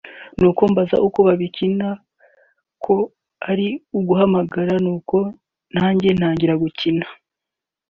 nuko 0.39 0.61
mbaza 0.71 0.95
uko 1.07 1.19
babikina 1.27 1.87
bambwira 1.97 2.83
ko 2.83 2.93
ari 3.51 3.67
uguhamagara 3.99 4.73
nuko 4.85 5.17
nanjye 5.75 6.09
ntangira 6.17 6.53
gukina 6.63 7.05